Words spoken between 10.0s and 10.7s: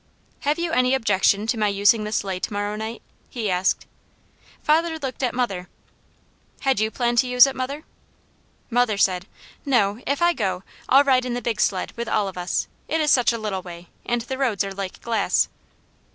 If I go,